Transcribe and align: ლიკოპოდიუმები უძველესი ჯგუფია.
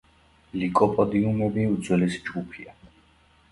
ლიკოპოდიუმები 0.61 1.67
უძველესი 1.75 2.25
ჯგუფია. 2.31 2.77